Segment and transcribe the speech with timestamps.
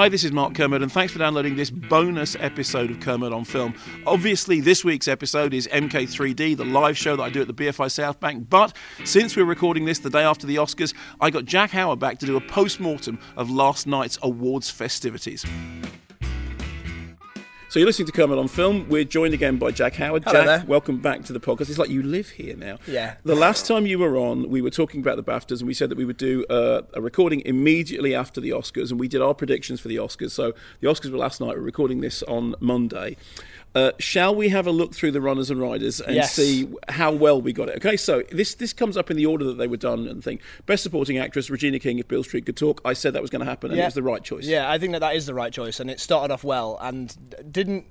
[0.00, 3.44] Hi, this is Mark Kermode, and thanks for downloading this bonus episode of Kermode on
[3.44, 3.74] Film.
[4.06, 7.90] Obviously, this week's episode is MK3D, the live show that I do at the BFI
[7.90, 8.48] South Bank.
[8.48, 12.18] But since we're recording this the day after the Oscars, I got Jack Howard back
[12.20, 15.44] to do a post mortem of last night's awards festivities.
[17.70, 18.88] So you're listening to Kermode on Film.
[18.88, 20.24] We're joined again by Jack Howard.
[20.24, 20.64] Hello Jack, there.
[20.66, 21.68] welcome back to the podcast.
[21.68, 22.78] It's like you live here now.
[22.84, 23.14] Yeah.
[23.22, 25.88] The last time you were on, we were talking about the BAFTAs, and we said
[25.88, 29.34] that we would do uh, a recording immediately after the Oscars, and we did our
[29.34, 30.32] predictions for the Oscars.
[30.32, 31.50] So the Oscars were last night.
[31.50, 33.16] We're recording this on Monday.
[33.74, 36.32] Uh, shall we have a look through the runners and riders and Yes.
[36.34, 37.76] see how well we got it?
[37.76, 40.40] Okay, so this this comes up in the order that they were done and thing.
[40.66, 41.98] Best supporting actress Regina King.
[42.00, 43.94] If Beale Street could talk, I said that was going to happen, and it was
[43.94, 44.44] the right choice.
[44.44, 47.16] Yeah, I think that that is the right choice, and it started off well and
[47.52, 47.84] didn't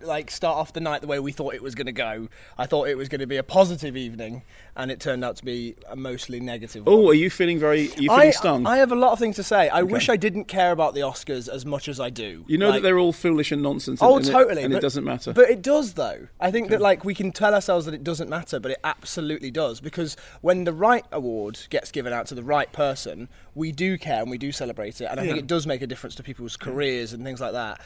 [0.00, 2.28] like start off the night the way we thought it was going to go.
[2.58, 4.42] I thought it was going to be a positive evening,
[4.76, 6.84] and it turned out to be a mostly negative.
[6.86, 7.82] Oh, are you feeling very?
[7.82, 8.66] You feeling I, stung?
[8.66, 9.68] I have a lot of things to say.
[9.68, 12.44] I wish I didn't care about the Oscars as much as I do.
[12.46, 14.00] you know Like- that they're all foolish and nonsense.
[14.00, 14.62] And, Oh, and it- totally.
[14.62, 15.32] and but, it doesn't matter.
[15.32, 16.28] But it does, though.
[16.40, 19.50] I think that like we can tell ourselves that it doesn't matter, but it absolutely
[19.50, 23.96] does because when the right award gets given out to the right person, we do
[23.98, 26.22] care and we do celebrate it, and I think it does make a difference to
[26.22, 27.80] people's careers and things like that.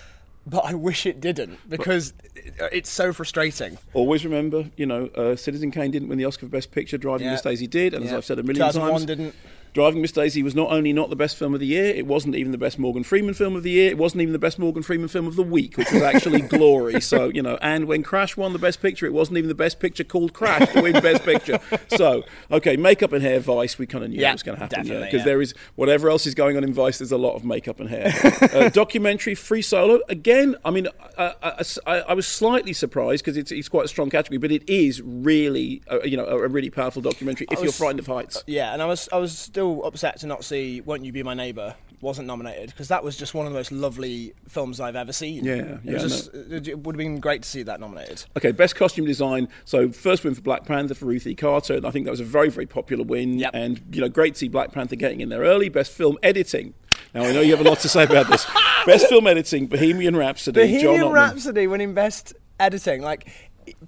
[0.47, 3.79] But I wish it didn't because it, it's so frustrating.
[3.93, 6.99] Always remember, you know, uh, Citizen Kane didn't win the Oscar for Best Picture.
[6.99, 7.33] Driving Yeah.
[7.33, 9.35] Miss Daisy did, and as I've said a million 2001 times, didn't.
[9.73, 12.35] Driving Miss Daisy was not only not the best film of the year, it wasn't
[12.35, 13.91] even the best Morgan Freeman film of the year.
[13.91, 17.01] It wasn't even the best Morgan Freeman film of the week, which was actually Glory.
[17.01, 19.79] So you know, and when Crash won the Best Picture, it wasn't even the Best
[19.79, 21.59] Picture called Crash to win Best Picture.
[21.97, 24.63] So okay, makeup and hair, Vice, we kind of knew Yeah, it was going to
[24.63, 25.25] happen, because yeah.
[25.25, 26.99] there is whatever else is going on in Vice.
[26.99, 28.13] There's a lot of makeup and hair.
[28.55, 30.01] uh, documentary, Free Solo.
[30.09, 30.89] Again, I mean,
[31.19, 34.53] I, I, I, I was slightly surprised because it's, it's quite a strong category, but
[34.53, 37.47] it is really, uh, you know, a, a really powerful documentary.
[37.51, 38.45] If you're frightened of heights.
[38.47, 41.35] Yeah, and I was I was still upset to not see "Won't You Be My
[41.35, 45.13] Neighbour wasn't nominated because that was just one of the most lovely films I've ever
[45.13, 45.45] seen.
[45.45, 48.25] Yeah, it, yeah, just, it, it would have been great to see that nominated.
[48.39, 49.49] Okay, best costume design.
[49.67, 51.75] So first win for Black Panther for Ruthie Carter.
[51.75, 53.39] and I think that was a very, very popular win.
[53.39, 53.51] Yep.
[53.53, 55.69] And you know, great to see Black Panther getting in there early.
[55.69, 56.73] Best film editing.
[57.15, 58.47] Now I know you have a lot to say about this.
[58.87, 60.63] Best film editing: Bohemian Rhapsody.
[60.63, 61.11] Bohemian.
[61.11, 63.03] Rhapsody winning best editing.
[63.03, 63.31] Like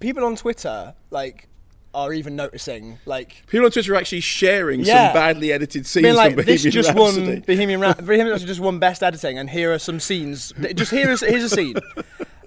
[0.00, 1.48] people on Twitter, like
[1.94, 2.98] are even noticing.
[3.06, 5.08] Like People on Twitter are actually sharing Yeah.
[5.08, 7.26] some badly edited scenes being like, from this just Rhapsody.
[7.26, 8.06] won Bohemian Rhapsody.
[8.06, 10.52] Bohemian Rhapsody just won best editing, and here are some scenes.
[10.74, 11.74] Just here is here's a scene.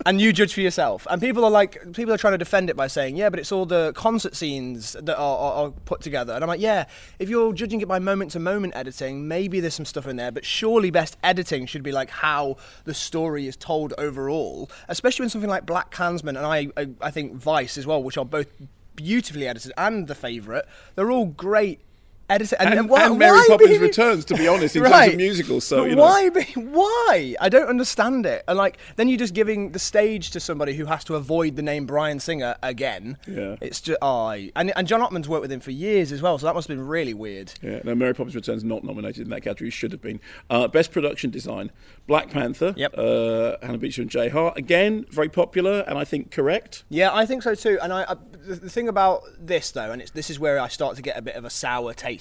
[0.07, 1.07] And you judge for yourself.
[1.09, 3.51] And people are like, people are trying to defend it by saying, yeah, but it's
[3.51, 6.33] all the concert scenes that are, are, are put together.
[6.33, 6.85] And I'm like, yeah,
[7.17, 10.31] if you're judging it by moment to moment editing, maybe there's some stuff in there,
[10.31, 15.29] but surely best editing should be like how the story is told overall, especially when
[15.31, 18.47] something like Black Klansman and I, I, I think Vice as well, which are both
[18.95, 21.79] beautifully edited, and The Favourite, they're all great.
[22.27, 24.83] Edited and, And, and why, and Mary why Poppins be- Returns, to be honest, in
[24.89, 25.63] terms of musicals.
[25.65, 26.01] So you know.
[26.01, 26.29] why?
[26.29, 27.35] Be, why?
[27.39, 28.43] I don't understand it.
[28.47, 31.61] And like, then you're just giving the stage to somebody who has to avoid the
[31.61, 33.17] name Bryan Singer again.
[33.27, 33.57] Yeah.
[33.61, 36.37] It's just, oh, I- and and John Ottman's worked with him for years as well,
[36.39, 37.53] so that must have been really weird.
[37.61, 39.69] Yeah, no, Mary Poppins Returns not nominated in that category.
[39.69, 40.19] Should have been.
[40.49, 41.71] Uh, best production design:
[42.07, 42.73] Black Panther.
[42.75, 42.95] Yep.
[42.97, 44.57] Uh, Hannah Beachler and Jay Hart.
[44.57, 46.83] Again, very popular and I think correct.
[46.89, 47.77] Yeah, I think so too.
[47.83, 48.15] And I, I
[48.45, 51.17] the, the thing about this though, and it's, this is where I start to get
[51.17, 52.14] a bit of a sour taste,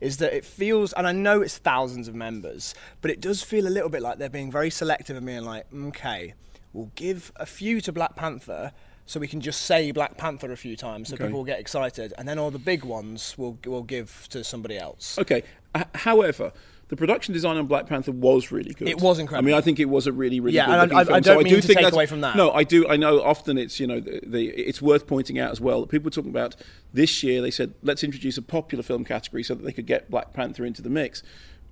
[0.00, 3.66] is that it feels, and I know it's thousands of members, but it does feel
[3.66, 6.34] a little bit like they're being very selective and being like, okay,
[6.72, 8.72] we'll give a few to Black Panther.
[9.06, 11.24] So we can just say Black Panther a few times, so Okay.
[11.24, 14.78] people will get excited, and then all the big ones we'll we'll give to somebody
[14.78, 15.18] else.
[15.18, 15.42] Okay.
[15.76, 16.52] H- however,
[16.94, 18.88] the production design on Black Panther was really good.
[18.88, 19.44] It was incredible.
[19.44, 21.04] I mean, I think it was a really, really Yeah, good and I- I- I
[21.20, 22.36] don't so mean I do to think take that's- away from that.
[22.36, 22.86] No, I do.
[22.88, 25.88] I know often it's you know the, the it's worth pointing out as well that
[25.90, 26.54] people were talking about
[26.92, 27.42] this year.
[27.42, 30.64] They said let's introduce a popular film category so that they could get Black Panther
[30.64, 31.22] into the mix.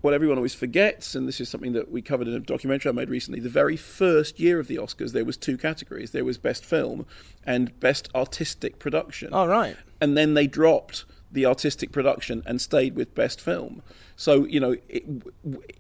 [0.01, 2.93] What everyone always forgets, and this is something that we covered in a documentary I
[2.93, 6.11] made recently, the very first year of the Oscars, there was two categories.
[6.11, 7.07] There was Best Film
[7.47, 9.29] and Best Artistic Production.
[9.33, 9.77] Oh, right.
[10.01, 13.83] And then they dropped the artistic production and stayed with Best Film.
[14.17, 15.05] So, you know, it,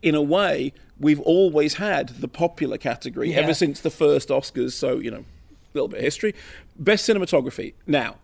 [0.01, 3.41] in a way, we've always had the popular category Yeah.
[3.41, 4.73] ever since the first Oscars.
[4.73, 6.35] So, you know, a little bit of history.
[6.79, 7.75] Best cinematography.
[7.87, 8.17] Now,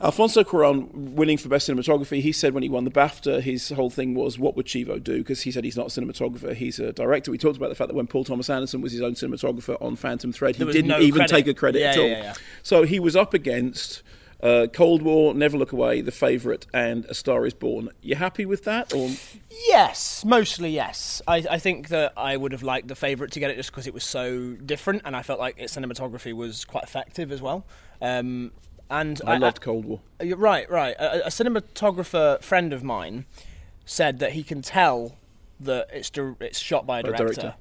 [0.00, 2.20] Alfonso Cuarón winning for best cinematography.
[2.20, 5.18] He said when he won the BAFTA, his whole thing was, "What would Chivo do?"
[5.18, 7.32] Because he said he's not a cinematographer; he's a director.
[7.32, 9.96] We talked about the fact that when Paul Thomas Anderson was his own cinematographer on
[9.96, 11.34] Phantom Thread, he didn't no even credit.
[11.34, 12.06] take a credit Yeah, at all.
[12.06, 12.34] yeah, yeah.
[12.62, 14.02] So he was up against
[14.42, 17.88] uh, Cold War, Never Look Away, The Favourite, and A Star Is Born.
[18.02, 18.92] You happy with that?
[18.94, 19.10] Or
[19.68, 21.20] Yes, mostly yes.
[21.26, 23.86] I, I think that I would have liked the favourite to get it just because
[23.86, 27.66] it was so different, and I felt like its cinematography was quite effective as well.
[28.00, 28.52] Um,
[28.90, 30.00] and I, loved Cold War.
[30.20, 30.94] Uh, Right, right.
[30.98, 33.26] A, a cinematographer friend of mine
[33.84, 35.16] said that he can tell
[35.60, 37.54] that it's dir- it's shot by a director, director.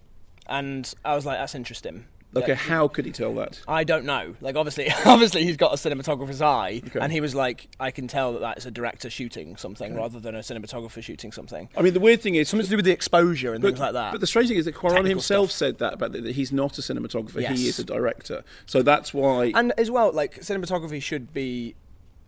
[0.48, 2.06] and I was like, that's interesting.
[2.36, 3.62] Okay, how could he tell that?
[3.68, 4.36] I don't know.
[4.42, 7.00] Like obviously, obviously he's got a cinematographer's eye, Okay.
[7.00, 10.36] and he was like, I can tell that that's a director shooting something rather than
[10.36, 11.70] a cinematographer shooting something.
[11.76, 13.94] I mean, the weird thing is Something to do with the exposure and things like
[13.94, 14.12] that.
[14.12, 15.58] But the strange thing is that Cuarón himself stuff.
[15.58, 17.58] said that about that, that he's not a cinematographer; Yes.
[17.60, 18.44] he is a director.
[18.66, 19.52] So that's why.
[19.56, 21.76] and as well, like cinematography should be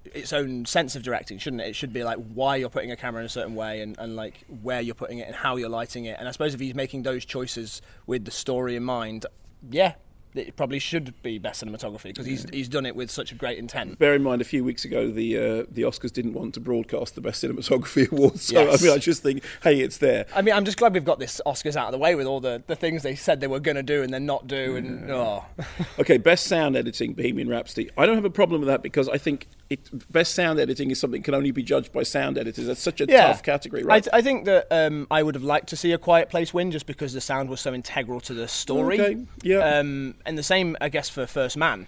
[0.05, 1.67] its own sense of directing, shouldn't it?
[1.67, 4.15] It should be like why you're putting a camera in a certain way and, and
[4.15, 6.15] like where you're putting it and how you're lighting it.
[6.17, 9.25] And I suppose if he's making those choices with the story in mind,
[9.69, 9.93] yeah,
[10.35, 13.57] it probably should be best cinematography because he's he's done it with such a great
[13.57, 13.97] intent.
[13.97, 15.41] Bear in mind, a few weeks ago, the uh,
[15.71, 18.43] the Oscars didn't want to broadcast the Best Cinematography Awards.
[18.43, 18.81] So Yes.
[18.81, 20.25] I mean, I just think, hey, it's there.
[20.35, 22.39] I mean, I'm just glad we've got this Oscars out of the way with all
[22.39, 24.75] the, the things they said they were going to do and then not do.
[24.75, 25.45] And oh,
[25.99, 27.89] Okay, best sound editing, Bohemian Rhapsody.
[27.97, 30.99] I don't have a problem with that because I think it, best sound editing is
[30.99, 32.65] something that can only be judged by sound editors.
[32.65, 34.07] That's such a tough category, right?
[34.11, 36.71] I, I think that um, I would have liked to see a Quiet Place win
[36.71, 38.99] just because the sound was so integral to the story.
[38.99, 39.59] Okay, yeah.
[39.59, 41.87] Um, and the same, I guess, for First Man.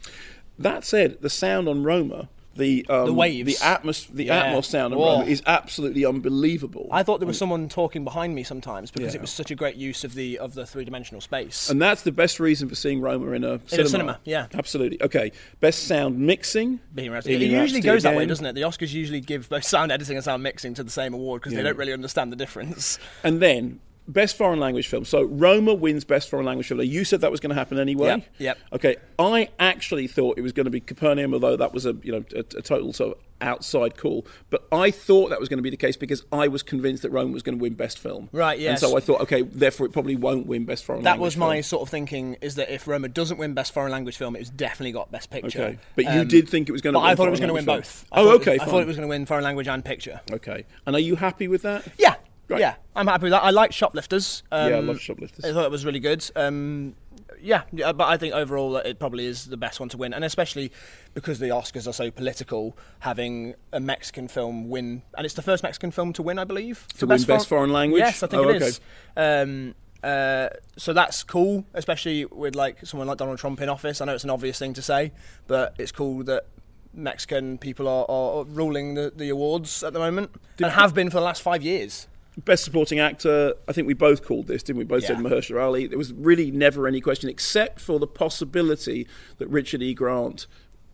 [0.59, 3.59] that said, the sound on Roma, the um, The waves.
[3.59, 4.53] the atmos, the Yeah.
[4.53, 5.19] Atmos sound Whoa.
[5.19, 6.87] Roma is absolutely unbelievable.
[6.91, 9.19] I thought there was someone talking behind me sometimes because Yeah.
[9.19, 11.69] it was such a great use of the of the three dimensional space.
[11.69, 13.89] and that's the best reason for seeing Roma in a cinema.
[13.89, 14.47] cinema, yeah.
[14.53, 15.01] absolutely.
[15.01, 16.79] Okay, best sound mixing.
[16.95, 17.35] Rhapsody.
[17.35, 18.53] It usually goes that way, doesn't it?
[18.53, 21.53] The Oscars usually give both sound editing and sound mixing to the same award because
[21.53, 21.59] Yeah.
[21.59, 22.99] they don't really understand the difference.
[23.23, 23.79] And then
[24.11, 25.05] best foreign language film.
[25.05, 26.81] So Roma wins best foreign language film.
[26.81, 28.07] You said that was going to happen anyway.
[28.07, 28.57] Yep, yep.
[28.73, 32.11] Okay, I actually thought it was going to be Capernaum, although that was a you
[32.11, 34.25] know a, a total sort of outside call.
[34.51, 37.09] But I thought that was going to be the case because I was convinced that
[37.11, 38.29] Roma was going to win best film.
[38.31, 38.83] Right, Yes.
[38.83, 41.55] And so I thought, okay, therefore it probably won't win best foreign That was my
[41.55, 41.63] film.
[41.63, 44.91] sort of thinking: is that if Roma doesn't win Best Foreign Language Film, it's definitely
[44.91, 45.61] got Best Picture.
[45.61, 46.99] Okay, but you Um, did think it was going to.
[46.99, 48.05] But win I thought it was going to win language both.
[48.11, 50.21] I Oh, okay, I thought it was going to win Foreign Language and Picture.
[50.31, 51.83] Okay, and are you happy with that?
[51.97, 52.15] Yeah.
[52.51, 52.59] Great.
[52.61, 53.43] Yeah, I'm happy with that.
[53.43, 54.43] I like Shoplifters.
[54.51, 55.45] Um, Yeah, I love Shoplifters.
[55.45, 56.29] I thought it was really good.
[56.35, 56.95] Um,
[57.41, 60.13] yeah, yeah, but I think overall that it probably is the best one to win,
[60.13, 60.71] and especially
[61.13, 65.63] because the Oscars are so political, having a Mexican film win, and it's the first
[65.63, 68.01] Mexican film to win, I believe, To win Best Foreign Language?
[68.01, 68.65] Yes, I think Oh, it okay.
[68.65, 68.79] is.
[69.15, 74.01] Um, uh, so that's cool, especially with like someone like Donald Trump in office.
[74.01, 75.11] I know it's an obvious thing to say,
[75.47, 76.45] but it's cool that
[76.93, 80.31] Mexican people are, are ruling the, the awards at the moment
[80.61, 82.07] and have been for the last five years.
[82.37, 84.85] Best supporting actor, I think we both called this, didn't we?
[84.85, 85.23] Both said Yeah.
[85.23, 85.87] Mahershala Ali.
[85.87, 89.05] There was really never any question, except for the possibility
[89.37, 89.93] that Richard E.
[89.93, 90.47] Grant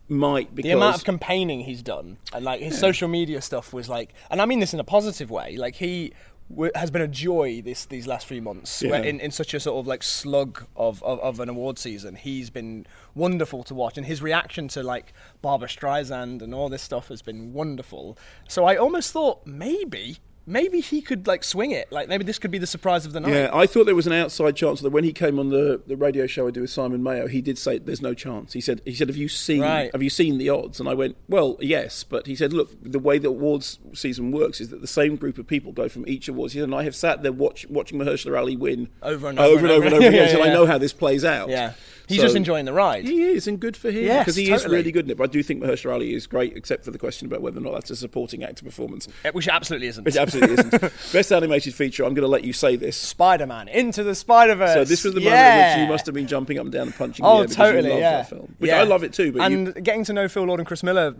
[0.08, 3.90] might because the amount of campaigning he's done and like his social media stuff was
[3.90, 6.14] like and i mean this in a positive way like he
[6.48, 9.02] w- has been a joy this these last few months Yeah.
[9.02, 12.48] in, in such a sort of like slug of, of, of an award season he's
[12.48, 17.08] been wonderful to watch and his reaction to like barbra streisand and all this stuff
[17.08, 18.16] has been wonderful
[18.48, 22.50] so i almost thought maybe maybe he could like swing it like maybe this could
[22.50, 24.90] be the surprise of the night Yeah, I thought there was an outside chance that
[24.90, 27.58] when he came on the, the radio show I do with Simon Mayo, he did
[27.58, 28.52] say there's no chance.
[28.54, 29.90] He said he said have you seen Right.
[29.92, 30.80] have you seen the odds?
[30.80, 34.60] And I went well yes, but he said look the way the awards season works
[34.60, 36.54] is that the same group of people go from each awards.
[36.54, 39.66] He said, and I have sat there watch, watching Mahershala Ali win Over and over
[39.66, 39.96] over and and over, and over.
[39.96, 40.12] over again.
[40.28, 40.52] Yeah, so I yeah.
[40.54, 41.48] know how this plays out.
[41.50, 41.74] Yeah.
[42.08, 43.04] He's So- just enjoying the ride.
[43.04, 45.16] He is, and good for him Yes, because he is really good in it.
[45.18, 47.62] But I do think Mahershala Ali is great, except for the question about whether or
[47.62, 49.06] not that's a supporting actor performance.
[49.24, 50.04] Uh, Which absolutely isn't.
[50.04, 50.70] Which absolutely isn't.
[51.12, 52.04] Best animated feature.
[52.04, 52.96] I'm going to let you say this.
[52.96, 54.72] Spider-Man into the Spider-Verse.
[54.74, 55.30] So this was the yeah.
[55.30, 57.36] moment in which you must have been jumping up and down and punching the Oh,
[57.38, 57.88] air because totally.
[57.98, 58.10] yeah.
[58.18, 58.54] that film.
[58.58, 58.80] Which Yeah.
[58.80, 59.32] I love it too.
[59.32, 61.14] But and you, getting to know Phil Lord and Chris Miller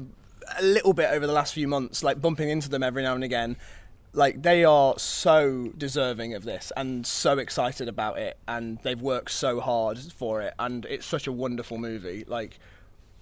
[0.59, 3.23] a little bit over the last few months, like bumping into them every now and
[3.23, 3.57] again.
[4.13, 9.31] Like they are so deserving of this and so excited about it, and they've worked
[9.31, 12.25] so hard for it, and it's such a wonderful movie.
[12.27, 12.59] Like,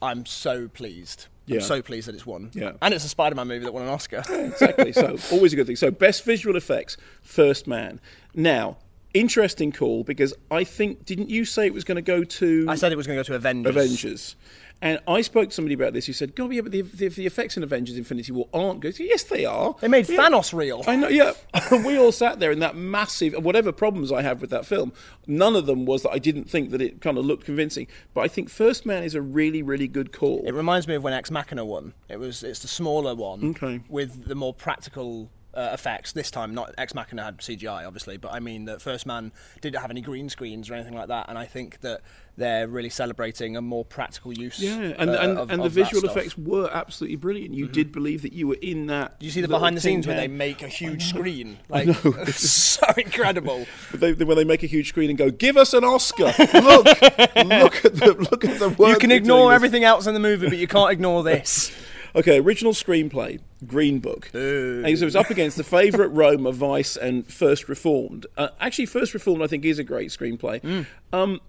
[0.00, 1.26] I'm so pleased.
[1.46, 1.56] Yeah.
[1.56, 2.50] I'm so pleased that it's won.
[2.54, 2.72] Yeah.
[2.82, 4.22] And it's a Spider-Man movie that won an Oscar.
[4.28, 4.92] exactly.
[4.92, 5.76] So always a good thing.
[5.76, 8.00] So best visual effects, First Man.
[8.34, 8.78] Now,
[9.14, 12.74] interesting call because I think didn't you say it was going to go to I
[12.74, 13.70] said it was going to go to Avengers.
[13.76, 14.36] Avengers?
[14.82, 17.24] And I spoke to somebody about this who said, "God, yeah, but the, the, the
[17.26, 19.74] effects in Avengers: Infinity War aren't good." Yes, they are.
[19.80, 20.18] They made Yeah.
[20.18, 20.82] Thanos real.
[20.86, 21.32] I know, yeah.
[21.84, 24.92] we all sat there in that massive, whatever problems I have with that film,
[25.26, 27.86] none of them was that I didn't think that it kind of looked convincing.
[28.12, 30.42] But I think First Man is a really, really good call.
[30.46, 31.94] It reminds me of when Ex Machina won.
[32.10, 33.80] It was it's the smaller one Okay.
[33.88, 36.12] with the more practical uh, effects.
[36.12, 39.80] This time, not Ex Machina had CGI, obviously, but I mean that First Man didn't
[39.80, 41.28] have any green screens or anything like that.
[41.28, 42.02] And I think that
[42.36, 44.60] they're really celebrating a more practical use.
[44.60, 47.54] yeah, and uh, and, of- and the visual effects were absolutely brilliant.
[47.54, 49.16] You did believe that you were in that.
[49.20, 51.58] You see the behind the scenes where they make a huge screen?
[51.68, 53.66] Like, it's so incredible.
[53.90, 56.42] But they, when they make a huge screen and go, "Give us an Oscar!" Look,
[56.54, 58.90] look at the look at the work.
[58.90, 61.72] You can ignore everything else in the movie, but you can't ignore this.
[62.14, 64.30] Okay, original screenplay, Green Book.
[64.34, 68.26] And so it's up against the favourite Roma, Vice, and First Reformed.
[68.36, 70.60] Uh, actually, First Reformed, I think, is a great screenplay.
[70.60, 70.86] Mm.
[71.12, 71.40] Um,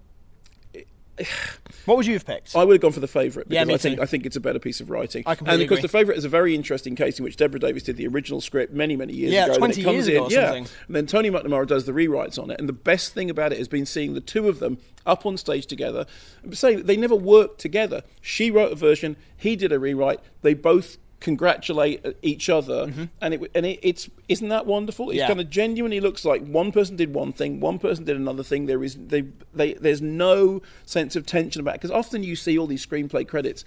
[1.86, 2.56] What would you have picked?
[2.56, 4.02] I would have gone for the favourite Yeah, because me I think too.
[4.04, 5.24] I think it's a better piece of writing.
[5.26, 5.88] I completely and of course, agree.
[5.88, 8.72] the favourite is a very interesting case in which Deborah Davis did the original script
[8.72, 9.54] many, many years Yeah, ago.
[9.54, 10.68] Then 20 it comes years in, ago or yeah, something.
[10.88, 12.60] and then Tony McNamara does the rewrites on it.
[12.60, 15.38] And the best thing about it has been seeing the two of them up on
[15.38, 16.06] stage together,
[16.52, 18.04] saying that they never worked together.
[18.22, 20.20] She wrote a version, he did a rewrite.
[20.44, 25.10] They both congratulate uh, each other, and it and it, it's isn't that wonderful?
[25.10, 25.18] It Mm-hmm.
[25.20, 25.28] Yeah.
[25.28, 28.66] kind of genuinely looks like one person did one thing, one person did another thing.
[28.68, 32.58] There is they, they there's no sense of tension about it because often you see
[32.58, 33.64] all these screenplay credits.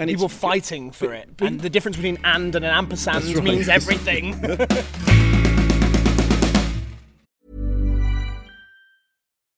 [0.00, 3.24] And People fighting for but- it, but- and the difference between and and an ampersand
[3.34, 3.42] right.
[3.42, 4.34] means everything.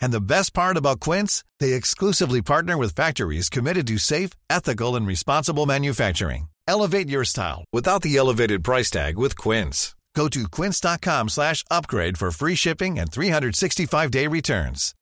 [0.00, 4.96] And the best part about Quince, they exclusively partner with factories committed to safe, ethical,
[4.96, 6.48] and responsible manufacturing.
[6.68, 9.94] Elevate your style without the elevated price tag with Quince.
[10.14, 14.94] Go to quince.com slash upgrade for free shipping and 365-day returns.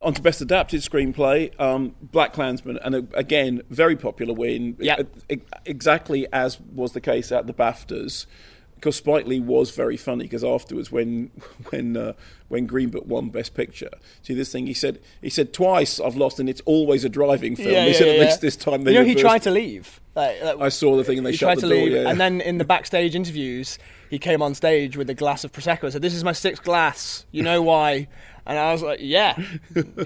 [0.00, 4.76] On to best adapted screenplay, um, Black Klansman, and again, very popular win.
[4.78, 5.02] Yeah.
[5.30, 8.26] E- exactly as was the case at the BAFTAs.
[8.74, 10.24] Because Spike Lee was very funny.
[10.24, 11.30] Because afterwards, when
[11.70, 12.12] when uh,
[12.48, 13.90] when Green Book won Best Picture,
[14.22, 17.56] see this thing he said he said twice I've lost, and it's always a driving
[17.56, 17.86] film.
[17.86, 20.00] he said at least this time they you know, he tried to leave.
[20.14, 21.76] Like, like, I saw the thing and they he shut the to door.
[21.76, 22.08] leave, yeah.
[22.08, 23.78] and then in the backstage interviews,
[24.10, 26.62] he came on stage with a glass of prosecco and said, "This is my sixth
[26.62, 27.26] glass.
[27.32, 28.06] You know why?"
[28.46, 29.36] And I was like, "Yeah,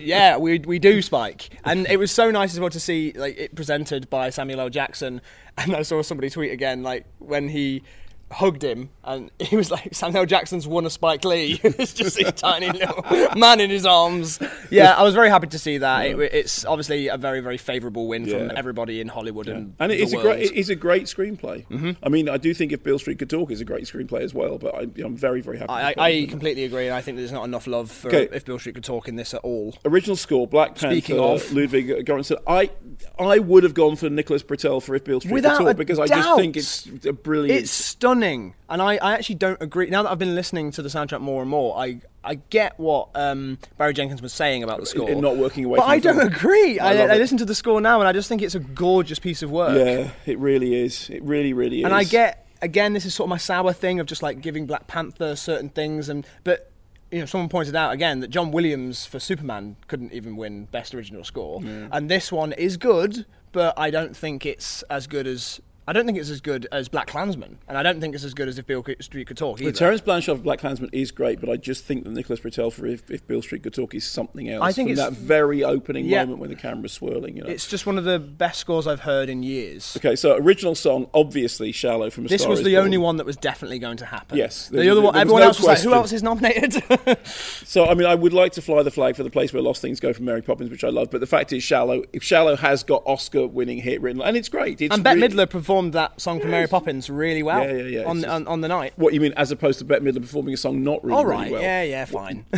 [0.00, 3.36] yeah, we we do, Spike." And it was so nice as well to see like
[3.36, 4.70] it presented by Samuel L.
[4.70, 5.20] Jackson.
[5.58, 7.82] And I saw somebody tweet again, like when he
[8.30, 12.32] hugged him and he was like Samuel Jackson's won a Spike Lee it's just this
[12.32, 13.04] tiny little
[13.36, 14.38] man in his arms
[14.70, 18.06] yeah I was very happy to see that it, it's obviously a very very favourable
[18.06, 20.74] win from everybody in Hollywood and and it the is a great, it is a
[20.74, 21.66] great screenplay.
[21.68, 21.92] Mm-hmm.
[22.02, 24.34] I mean, I do think if Beale Street Could Talk is a great screenplay as
[24.34, 24.58] well.
[24.58, 25.70] But I, I'm very, very happy.
[25.72, 28.28] I, with I completely agree and I think there's not enough love for Okay.
[28.34, 31.52] if Beale Street could talk in this at all Original score: Black Panther, Speaking of-
[31.52, 32.38] Ludwig Göransson.
[32.46, 32.70] I,
[33.18, 35.98] I would have gone for Nicholas Britell for if Beale Street Without could talk because
[35.98, 37.60] I just think it's a brilliant.
[37.62, 39.88] It's stunning, and I, I actually don't agree.
[39.90, 43.08] Now that I've been listening to the soundtrack more and more, I I get what
[43.14, 45.08] um, Barry Jenkins was saying about the score.
[45.08, 46.78] it not working away but I don't agree.
[46.78, 49.18] I I, I, listen to the score now, and I just think it's a gorgeous
[49.18, 49.76] piece of work.
[49.76, 51.08] yeah, it really is.
[51.10, 51.84] It really, really is.
[51.84, 54.66] and I get again, this is sort of my sour thing of just like giving
[54.66, 56.70] Black Panther certain things, and but.
[57.10, 60.94] You know, someone pointed out again that John Williams for Superman couldn't even win Best
[60.94, 65.58] Original Score, and this one is good, but I don't think it's as good as
[65.88, 68.34] I don't think it's as good as Black Klansman, and I don't think it's as
[68.34, 69.70] good as If Beale Street Could Talk either.
[69.70, 72.70] The Terence Blanchard of Black Klansman is great, but I just think that Nicholas Britell
[72.70, 74.62] for if, if Beale Street Could Talk is something else.
[74.62, 76.24] I think from it's- that very opening Yeah.
[76.24, 77.36] moment when the camera's swirling.
[77.38, 77.48] You know.
[77.48, 79.94] It's just one of the best scores I've heard in years.
[79.96, 82.26] Okay, so original song, obviously "Shallow" from.
[82.26, 82.84] A This Star was the Born.
[82.84, 84.36] only one that was definitely going to happen.
[84.36, 86.82] Yes, the, there- other one, everyone no else was like, who else is nominated?
[87.64, 89.80] So I mean, I would like to fly the flag for the place where lost
[89.80, 91.10] things go from Mary Poppins, which I love.
[91.10, 94.80] But the fact is, "Shallow," if "Shallow" has got Oscar-winning hit written, and it's great.
[94.82, 97.82] It's and Bette really- Midler performed that song for Mary Poppins really well Yeah, yeah,
[98.00, 98.92] yeah, on, on on the night.
[98.96, 101.50] What you mean, as opposed to Bette Midler performing a song not really, All really
[101.52, 101.62] well?
[101.62, 102.44] yeah, yeah, fine.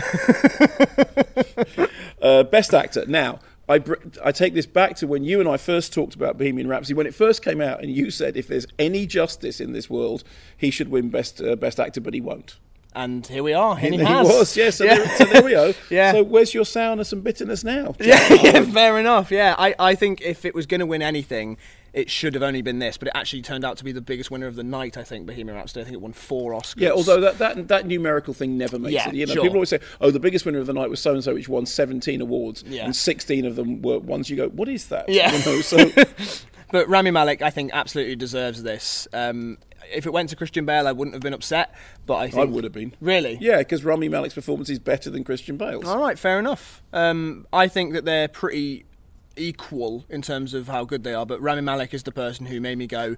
[2.22, 3.06] Uh, best actor.
[3.06, 6.36] Now, I, br- I take this back to when you and I first talked about
[6.36, 9.72] Bohemian Rhapsody when it first came out, and you said if there's any justice in
[9.72, 10.22] this world,
[10.54, 12.58] he should win best uh, best actor, but he won't.
[12.94, 13.72] And here we are.
[13.78, 14.26] And he, he has.
[14.26, 14.70] was, yeah.
[14.70, 15.74] So, There, so there we go.
[15.90, 16.12] Yeah.
[16.12, 17.94] So where's your sourness and bitterness now?
[18.00, 19.30] yeah, yeah, fair enough.
[19.30, 21.56] Yeah, I, I think if it was going to win anything,
[21.92, 24.30] it should have only been this, but it actually turned out to be the biggest
[24.30, 24.96] winner of the night.
[24.96, 25.80] I think Bohemian Rhapsody.
[25.80, 26.80] I think it won four Oscars.
[26.80, 29.14] Yeah, although that, that that numerical thing never makes Yeah, it.
[29.16, 29.42] You know, sure.
[29.42, 31.48] people always say, "Oh, the biggest winner of the night was so and so, which
[31.48, 32.84] won 17 awards, Yeah.
[32.84, 35.32] and 16 of them were ones you go, what is that?" Yeah.
[35.34, 35.90] You know, so
[36.72, 39.08] But Rami Malek, I think, absolutely deserves this.
[39.12, 39.58] Um,
[39.92, 41.74] if it went to Christian Bale, I wouldn't have been upset.
[42.06, 42.94] But I I think would have been.
[43.00, 43.38] Really?
[43.40, 45.86] Yeah, because Rami Malek's performance is better than Christian Bale's.
[45.86, 46.82] All right, fair enough.
[46.92, 48.84] Um, I think that they're pretty
[49.36, 51.26] equal in terms of how good they are.
[51.26, 53.16] But Rami Malek is the person who made me go,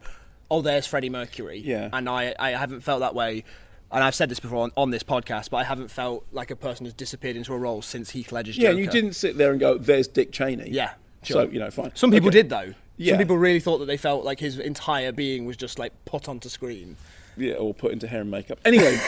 [0.50, 1.88] "Oh, there's Freddie Mercury." Yeah.
[1.92, 3.44] And I, I haven't felt that way.
[3.90, 6.56] And I've said this before on, on this podcast, but I haven't felt like a
[6.56, 8.70] person has disappeared into a role since Heath Ledger's Yeah, Joker.
[8.70, 10.92] and you didn't sit there and go, "There's Dick Cheney." Yeah,
[11.24, 11.92] So you know, fine.
[11.94, 12.38] Some people Okay.
[12.38, 12.72] did though.
[13.02, 13.12] Yeah.
[13.12, 16.28] Some people really thought that they felt like his entire being was just like put
[16.28, 16.96] onto screen.
[17.36, 18.58] Yeah, or put into hair and makeup.
[18.64, 18.98] Anyway,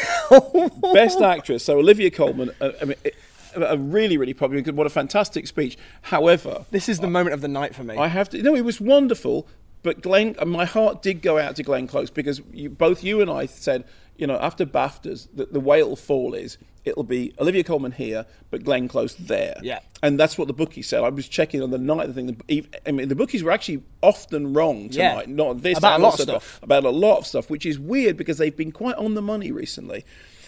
[0.95, 1.65] best actress.
[1.65, 2.51] So Olivia Colman.
[2.61, 3.15] Uh, I mean, it,
[3.55, 4.63] a really, really popular.
[4.63, 5.77] good- What a fantastic speech.
[6.03, 7.97] However, This is the moment of the night for me.
[7.97, 8.43] I have to.
[8.43, 9.47] No, it was wonderful.
[9.83, 13.31] But Glenn, my heart did go out to Glenn Close because you, both you and
[13.31, 13.85] I said,
[14.17, 18.27] you know, after BAFTAs, the, the way it'll fall is it'll be Olivia Colman here,
[18.51, 19.57] but Glenn Close there.
[19.63, 19.81] Yeah.
[20.03, 21.03] And that's what the bookies said.
[21.03, 22.43] I was checking on the night of the thing.
[22.47, 25.11] The, I mean, the bookies were actually often wrong Yeah.
[25.11, 25.29] tonight.
[25.31, 26.61] Not this About a lot of stuff.
[26.63, 29.51] About a lot of stuff, which is weird because they've been quite on the money
[29.51, 30.05] recently.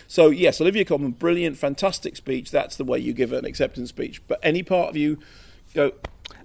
[0.09, 2.51] So yes, Olivia Colman, brilliant, fantastic speech.
[2.51, 4.23] That's the way you give an acceptance speech.
[4.29, 5.19] But any part of you
[5.75, 5.93] go,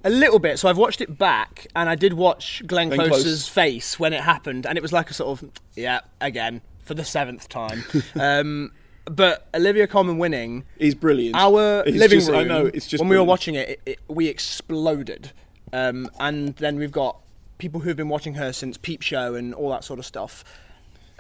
[0.04, 0.58] A little bit.
[0.58, 3.48] So I've watched it back, and I did watch Glenn, Glenn Close's Close.
[3.48, 7.05] face when it happened, and it was like a sort of yeah, again for the
[7.05, 7.83] seventh time.
[8.19, 8.71] um,
[9.05, 11.35] but Olivia Colman winning, He's brilliant.
[11.35, 12.39] Our It's living just- room.
[12.39, 15.31] I know, it's just when we were watching it, it, it we exploded,
[15.74, 17.17] um, and then we've got
[17.57, 20.44] people who've been watching her since Peep Show and all that sort of stuff,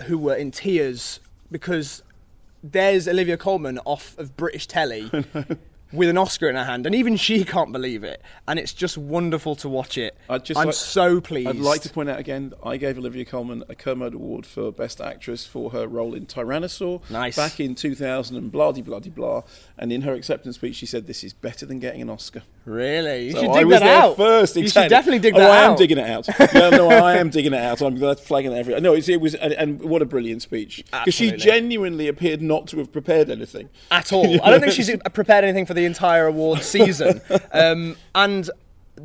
[0.05, 1.19] who were in tears
[1.51, 2.01] because
[2.63, 5.09] there's Olivia Colman off of British telly
[5.93, 8.21] with an Oscar in her hand, and even she can't believe it.
[8.47, 10.15] And it's just wonderful to watch it.
[10.29, 11.49] I'd just I'm like- so pleased.
[11.49, 15.01] I'd like to point out again, I gave Olivia Colman a Kermode Award for Best
[15.01, 17.35] Actress for her role in Tyrannosaur Nice.
[17.35, 19.43] back in 2000 and blah de blah de blah.
[19.77, 23.25] And in her acceptance speech, she said, "This is better than getting an Oscar." Really,
[23.27, 24.17] you So should I dig was that there out.
[24.17, 24.55] first.
[24.55, 26.27] You should definitely dig oh, that I am digging it out.
[26.53, 27.81] yeah, no, I am digging it out.
[27.81, 28.79] I'm that's flagging it every.
[28.79, 32.67] No, it, it was, and, and what a brilliant speech because she genuinely appeared not
[32.67, 34.39] to have prepared anything at all.
[34.43, 37.21] I don't think she's prepared anything for the entire award season.
[37.53, 38.49] Um, and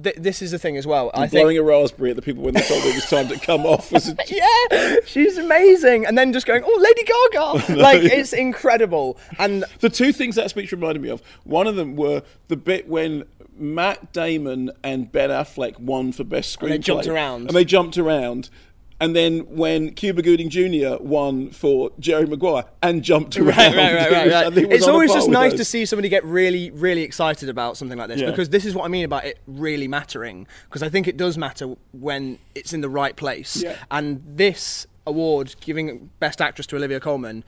[0.02, 1.10] th- this is the thing as well.
[1.14, 3.28] I blowing think, a raspberry at the people when they told her it was time
[3.28, 4.08] to come off was.
[4.08, 6.06] A, yeah, she's amazing.
[6.06, 9.18] And then just going, oh, Lady Gaga, like it's incredible.
[9.38, 12.88] And The two things that speech reminded me of, one of them were the bit
[12.88, 13.24] when
[13.58, 16.62] Matt Damon and Ben Affleck won for best screenplay.
[16.62, 17.46] And they jumped around.
[17.48, 18.50] And they jumped around.
[18.98, 20.96] And then when Cuba Gooding Jr.
[21.02, 23.56] won for Jerry Maguire and jumped around.
[23.56, 27.48] Right, right, right, right, It's always just nice to see somebody get really, really excited
[27.48, 30.46] about something like this because this is what I mean about it really mattering.
[30.68, 33.62] Because I think it does matter when it's in the right place.
[33.90, 37.44] And this award, giving Best Actress to Olivia Colman,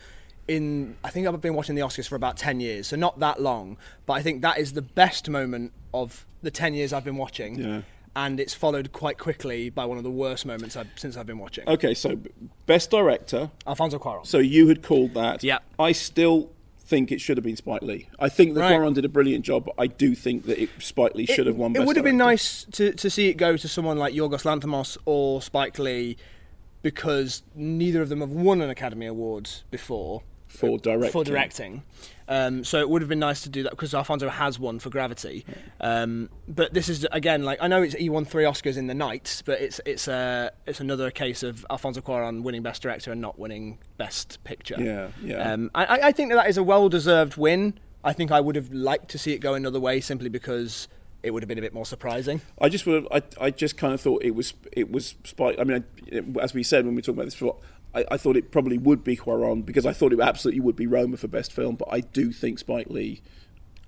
[0.49, 3.41] in I think I've been watching the Oscars for about ten years, so not that
[3.41, 3.77] long.
[4.07, 7.59] But I think that is the best moment of the ten years I've been watching.
[7.59, 7.81] Yeah.
[8.17, 11.39] And it's followed quite quickly by one of the worst moments I've, since I've been
[11.39, 11.69] watching.
[11.69, 12.19] Okay, so
[12.67, 13.51] best director.
[13.65, 14.27] Alfonso Cuarón.
[14.27, 15.45] So you had called that.
[15.45, 15.59] Yeah.
[15.79, 18.09] I still think it should have been Spike Lee.
[18.19, 18.73] I think that Right.
[18.73, 21.57] Cuarón did a brilliant job, but I do think that it, Spike Lee should have
[21.57, 24.15] won It best would have been nice to, to see it go to someone like
[24.15, 26.17] Yorgos Lanthimos or Spike Lee
[26.83, 31.13] because neither of them have won an Academy Award before For directing.
[31.13, 31.83] for directing.
[32.27, 34.91] Um, so it would have been nice to do that because Alfonso has won for
[34.91, 35.47] Gravity.
[35.81, 38.95] Um, but this is again like I know it's he won three Oscars in the
[38.95, 43.21] night, but it's it's uh, it's another case of Alfonso Cuarón winning Best Director and
[43.21, 44.77] not winning Best Picture.
[44.79, 45.53] Yeah, yeah.
[45.53, 47.79] Um, I- I, I think that that is a well deserved win.
[48.05, 50.87] I think I would have liked to see it go another way simply because
[51.23, 52.41] it would have been a bit more surprising.
[52.61, 53.09] I just would have,
[53.41, 55.57] I, I just kind of thought it was it was Spike.
[55.59, 57.57] I mean, I, as we said when we talked about this before,
[57.95, 60.87] I, I thought it probably would be Cuarón because I thought it absolutely would be
[60.87, 61.77] Roma for best film.
[61.77, 63.21] But I do think Spike Lee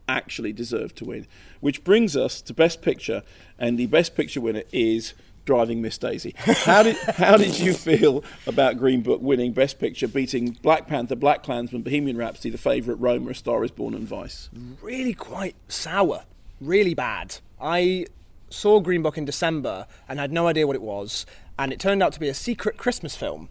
[0.09, 1.27] actually deserved to win,
[1.61, 3.23] which brings us to best picture,
[3.59, 5.15] and the best picture winner is.
[5.47, 6.35] Driving Miss Daisy.
[6.37, 11.17] How did how did you feel about Green Book winning Best Picture, beating Black Panther,
[11.17, 14.51] Black Klansman, Bohemian Rhapsody, The Favourite, Roma, A Star Is Born, and Vice?
[14.83, 16.25] Really quite sour,
[16.61, 17.39] really bad.
[17.61, 18.07] I
[18.51, 21.25] saw Green Book in December and had no idea what it was,
[21.59, 23.49] and it turned out to be a secret Christmas film.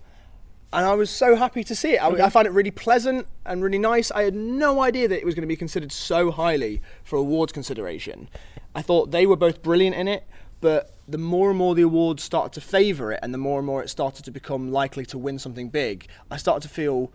[0.71, 2.03] And I was so happy to see it.
[2.03, 4.11] I, I found it really pleasant and really nice.
[4.11, 7.51] I had no idea that it was going to be considered so highly for awards
[7.51, 8.29] consideration.
[8.75, 10.25] I thought they were both brilliant in it,
[10.61, 13.65] but the more and more the awards started to favour it and the more and
[13.65, 17.11] more it started to become likely to win something big, I started to feel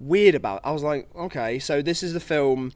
[0.00, 0.62] weird about it.
[0.64, 2.72] I was like, okay, so this is the film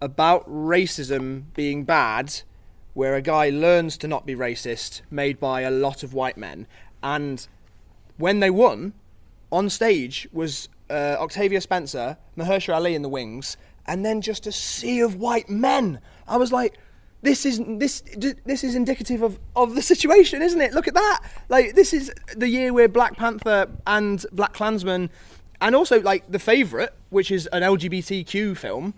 [0.00, 2.40] about racism being bad,
[2.92, 6.66] where a guy learns to not be racist, made by a lot of white men.
[7.02, 7.46] And
[8.16, 8.94] when they won,
[9.54, 14.52] on stage was uh, Octavia Spencer, Mahershala Ali in the wings, and then just a
[14.52, 16.00] sea of white men.
[16.26, 16.76] I was like,
[17.22, 18.02] this is this
[18.44, 20.74] this is indicative of, of the situation, isn't it?
[20.74, 21.20] Look at that!
[21.48, 25.08] Like this is the year where Black Panther and Black Klansman,
[25.60, 28.92] and also like the favorite, which is an LGBTQ film,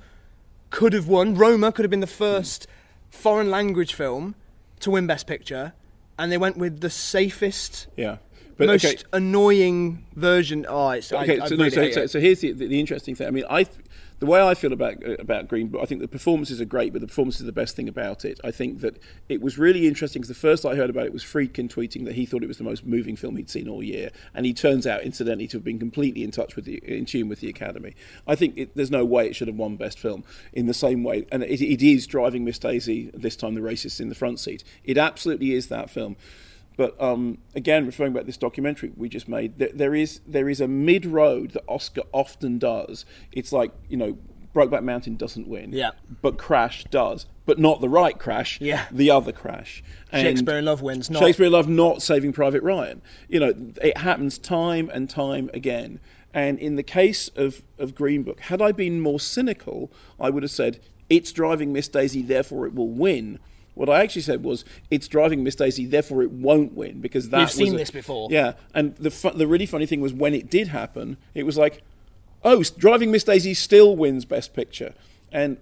[0.71, 1.35] could have won.
[1.35, 2.67] Roma could have been the first
[3.11, 4.35] foreign language film
[4.81, 5.75] to win Best Picture,
[6.19, 8.17] and they went with the safest, Yeah,
[8.57, 9.03] but most okay.
[9.13, 10.67] annoying version.
[10.69, 13.15] Oh, it's I- okay, I so, no, so, so, so here's the, the, the interesting
[13.15, 13.27] thing.
[13.27, 13.67] I mean, I
[14.19, 17.01] the way I feel about about Green Book, I think the performances are great, but
[17.03, 18.41] the performance is the best thing about it.
[18.43, 21.23] I think that it was really interesting because the first I heard about it was
[21.23, 24.11] Friedkin tweeting that he thought it was the most moving film he'd seen all year,
[24.35, 27.29] and he turns out, incidentally, to have been completely in touch with the in tune
[27.29, 27.95] with the Academy.
[28.27, 31.05] I think it, there's no way it should have won Best Film in the same
[31.05, 34.41] way, and it, it is driving Miss Daisy this time the racists in the front
[34.41, 34.65] seat.
[34.83, 36.17] It absolutely is that film.
[36.77, 40.49] But um, again, referring back to this documentary we just made, there, there is there
[40.49, 43.05] is a mid road that Oscar often does.
[43.33, 44.19] It's like you know,
[44.55, 45.91] Brokeback Mountain doesn't win, Yeah.
[46.23, 48.87] but Crash does, but not the right Crash, Yeah.
[48.91, 49.83] the other Crash.
[50.13, 53.03] And Shakespeare in Love wins, not- Shakespeare in Love, not Saving Private Ryan.
[53.29, 56.01] You know, it happens time and time again.
[56.33, 60.43] And in the case of, of Green Book, had I been more cynical, I would
[60.43, 63.39] have said it's driving Miss Daisy, therefore it will win.
[63.77, 67.39] What I actually said was, it's driving Miss Daisy, therefore it won't win because that
[67.39, 68.29] We've seen a- this before.
[68.31, 71.59] Yeah, and the fu- the really funny thing was when it did happen, it was
[71.59, 71.83] like,
[72.43, 74.95] oh, driving Miss Daisy still wins Best Picture,
[75.31, 75.59] and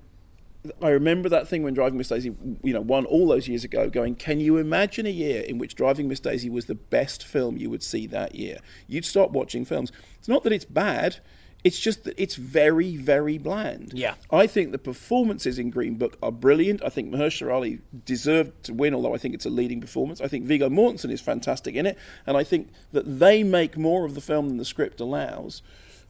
[0.81, 3.91] I remember that thing when Driving Miss Daisy, you know, won all those years ago.
[3.91, 7.57] Going, can you imagine a year in which Driving Miss Daisy was the best film
[7.59, 8.59] you would see that year?
[8.87, 9.93] You'd stop watching films.
[10.19, 11.19] It's not that it's bad;
[11.65, 13.93] it's just that it's very, very bland.
[13.95, 14.15] Yeah.
[14.31, 16.85] I think the performances in Green Book are brilliant.
[16.85, 20.21] I think Mahershala Ali deserved to win, although I think it's a leading performance.
[20.21, 21.97] I think Viggo Mortensen is fantastic in it,
[22.27, 25.63] and I think that they make more of the film than the script allows.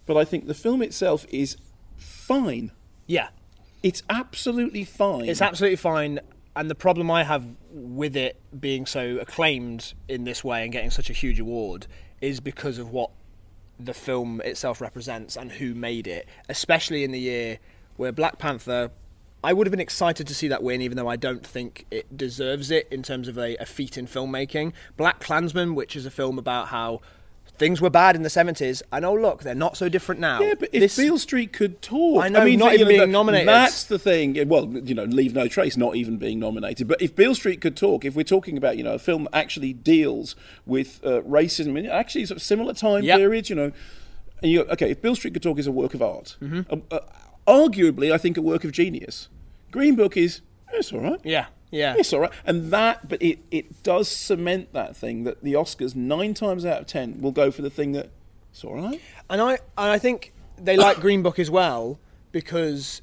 [0.06, 1.56] But I think the film itself is
[1.96, 2.72] fine.
[3.06, 3.28] yeah,
[3.82, 5.28] It's absolutely fine.
[5.28, 6.18] It's absolutely fine.
[6.56, 10.90] And the problem I have with it being so acclaimed in this way and getting
[10.90, 11.86] such a huge award
[12.20, 13.10] is because of what
[13.78, 17.58] the film itself represents and who made it, especially in the year
[17.96, 18.90] where Black Panther.
[19.42, 22.16] I would have been excited to see that win, even though I don't think it
[22.16, 24.72] deserves it in terms of a, a feat in filmmaking.
[24.96, 27.02] Black Klansman, which is a film about how
[27.56, 30.40] things were bad in the 70s, and oh, look, they're not so different now.
[30.40, 33.00] Yeah, but if This- Beale Street could talk, I know, I mean, not even being
[33.00, 33.46] that- nominated.
[33.48, 34.36] That's the thing.
[34.48, 36.88] Well, you know, Leave No Trace not even being nominated.
[36.88, 39.36] But if Beale Street could talk, if we're talking about you know a film that
[39.36, 40.34] actually deals
[40.66, 43.18] with uh, racism in actually sort of similar time Yep.
[43.18, 43.70] periods, you know,
[44.42, 46.66] and you okay, if Beale Street could talk is a work of art, Mhm.
[46.90, 47.00] uh, uh,
[47.46, 49.28] arguably, I think a work of genius.
[49.70, 50.40] Green Book is
[50.72, 51.20] it's all right.
[51.22, 51.94] Yeah, yeah.
[51.98, 52.32] It's all right.
[52.46, 56.80] And that, but it, it does cement that thing that the Oscars, nine times out
[56.82, 58.10] of ten, will go for the thing that
[58.52, 59.00] it's all right.
[59.28, 61.98] And I and I think they like Green Book as well
[62.30, 63.02] because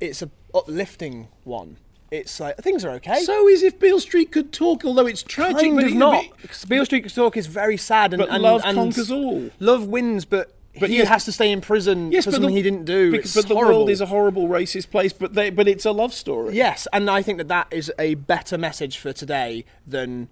[0.00, 1.76] it's a uplifting one.
[2.10, 3.20] It's like things are okay.
[3.20, 5.60] So is if Beale Street could talk, although it's tragic.
[5.60, 6.24] kind but of not.
[6.68, 9.50] Beale Street could Talk is very sad, and, But and love and conquers all.
[9.58, 12.56] Love wins, but, But he yes- has to stay in prison Yes, for something the-
[12.56, 13.10] he didn't do.
[13.10, 15.12] Because, but the world is a horrible racist place.
[15.12, 16.54] But they, but it's a love story.
[16.54, 20.28] Yes, and I think that that is a better message for today than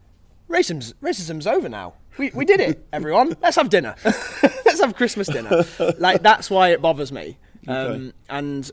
[0.49, 1.95] racism's racism's over now.
[2.19, 3.37] We, we did it, everyone.
[3.43, 3.97] Let's have dinner.
[4.05, 5.65] Let's have Christmas dinner.
[5.99, 7.39] Like that's why it bothers me.
[7.67, 8.13] Um, Okay.
[8.29, 8.71] And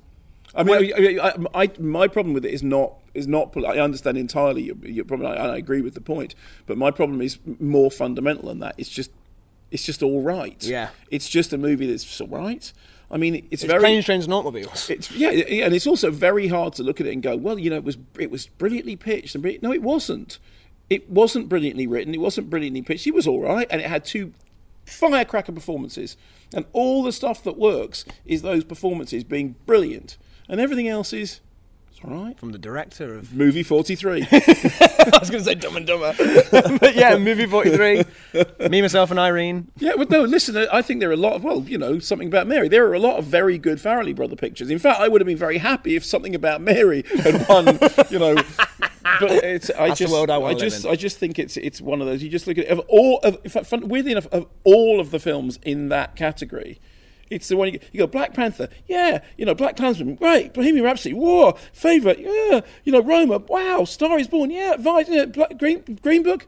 [0.54, 3.56] I mean, I, I, I, my problem with it is not is not.
[3.58, 5.32] I understand entirely your, your problem.
[5.32, 8.76] I, I agree with the point, but my problem is more fundamental than that.
[8.78, 9.12] It's just,
[9.72, 10.62] it's just all right.
[10.64, 10.90] Yeah.
[11.10, 12.72] It's just a movie that's all right.
[13.10, 14.90] I mean, it's, It's very planes, trains, and automobiles.
[14.90, 17.60] It's yeah, yeah, and it's also very hard to look at it and go, well,
[17.60, 19.64] you know, it was it was brilliantly pitched and brilliant.
[19.64, 20.40] no, it wasn't.
[20.90, 22.14] It wasn't brilliantly written.
[22.14, 23.08] It wasn't brilliantly pitched.
[23.08, 24.34] It was all right, and it had two
[24.86, 26.16] firecracker performances.
[26.54, 30.18] And all the stuff that works is those performances being brilliant,
[30.50, 31.40] and everything else is
[31.92, 32.40] it's all right.
[32.40, 34.22] From the director of Movie forty three.
[34.32, 36.14] I was going to say Dumb and Dumber,
[36.80, 38.04] but yeah, movie forty three.
[38.70, 39.70] Me, myself, and Irene.
[39.78, 42.28] Yeah, well, no, listen, I think there are a lot of, well, you know, something
[42.28, 42.70] about Mary.
[42.70, 44.70] There are a lot of very good Farrelly brother pictures.
[44.70, 48.20] In fact, I would have been very happy if something about Mary had won, you
[48.20, 48.36] know.
[49.20, 50.92] But it's, I That's the just, world I wanna live just, in.
[50.92, 52.24] I just think it's, it's one of those.
[52.24, 55.12] You just look at of all, of, in fact, fun- weirdly enough, of all of
[55.12, 56.80] the films in that category,
[57.32, 60.86] it's the one you, you go Black Panther, yeah, you know Black Klansman, great, Bohemian
[60.86, 65.58] Rhapsody, war, favorite, yeah, you know Roma, wow, Star is Born, yeah, Vice, yeah, Black,
[65.58, 66.48] Green Green Book,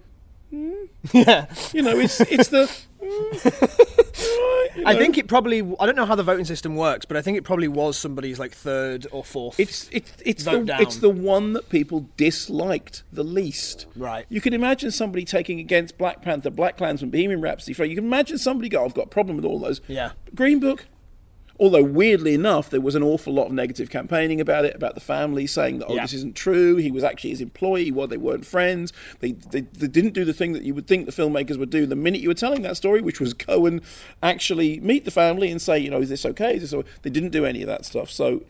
[1.13, 1.45] Yeah.
[1.73, 2.71] you know, it's it's the.
[3.03, 5.59] Mm, you I think it probably.
[5.79, 8.39] I don't know how the voting system works, but I think it probably was somebody's
[8.39, 9.59] like third or fourth.
[9.59, 10.81] It's it's it's vote the down.
[10.81, 13.87] it's the one that people disliked the least.
[13.95, 14.25] Right.
[14.29, 17.73] You can imagine somebody taking against Black Panther, Black Klansman, Bohemian Rhapsody.
[17.89, 20.11] You can imagine somebody go, "I've got a problem with all those." Yeah.
[20.33, 20.85] Green Book.
[21.59, 24.99] Although weirdly enough, there was an awful lot of negative campaigning about it, about the
[24.99, 26.01] family saying that oh Yeah.
[26.01, 26.77] this isn't true.
[26.77, 27.91] He was actually his employee.
[27.91, 28.91] Well, they weren't friends.
[29.19, 31.85] They, they they didn't do the thing that you would think the filmmakers would do
[31.85, 33.81] the minute you were telling that story, which was go and
[34.23, 36.55] actually meet the family and say, you know, is this okay?
[36.55, 36.89] Is this okay?
[37.03, 38.09] They didn't do any of that stuff.
[38.09, 38.43] So,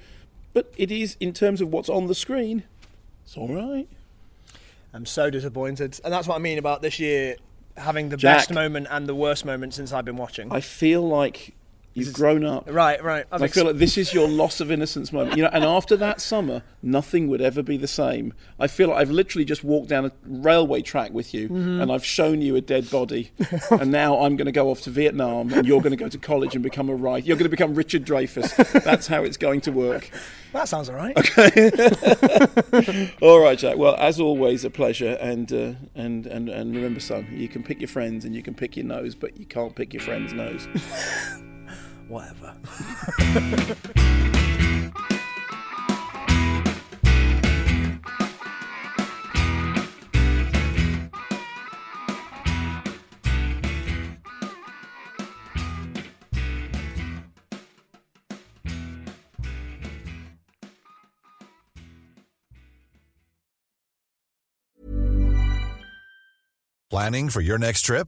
[0.53, 2.63] but it is in terms of what's on the screen,
[3.25, 3.87] it's all right.
[4.93, 7.35] I'm so disappointed, and that's what I mean about this year
[7.75, 8.37] having the Jack.
[8.37, 10.51] best moment and the worst moment since I've been watching.
[10.53, 11.55] I feel like
[11.93, 12.67] you've grown up.
[12.69, 13.25] right, right.
[13.31, 15.37] Ex- feel like this is your loss of innocence moment.
[15.37, 18.33] You know, and after that summer, nothing would ever be the same.
[18.59, 21.81] I feel like I've literally just walked down a railway track with you, Mhm.
[21.81, 23.31] and I've shown you a dead body,
[23.71, 26.17] and now I'm going to go off to Vietnam, and you're going to go to
[26.17, 27.27] college and become a writer.
[27.27, 28.83] You're going to become Richard Dreyfuss.
[28.83, 30.09] That's how it's going to work.
[30.53, 31.17] that sounds alright.
[31.17, 33.09] Okay.
[33.21, 33.77] all right, Jack.
[33.77, 35.17] Well, as always, a pleasure.
[35.21, 38.53] And uh, and and and remember, son, you can pick your friends and you can
[38.53, 40.67] pick your nose, but you can't pick your friend's nose.
[42.07, 42.53] Whatever.
[66.93, 68.07] Planning for your next trip?